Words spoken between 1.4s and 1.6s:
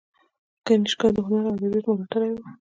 او